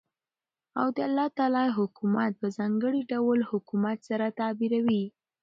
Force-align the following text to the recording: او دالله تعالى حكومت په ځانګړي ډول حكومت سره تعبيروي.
او 0.79 0.87
دالله 0.99 1.27
تعالى 1.37 1.63
حكومت 1.77 2.31
په 2.41 2.47
ځانګړي 2.57 3.01
ډول 3.11 3.39
حكومت 3.51 3.97
سره 4.09 4.25
تعبيروي. 4.39 5.03